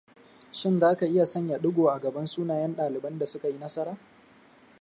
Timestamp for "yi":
3.47-3.57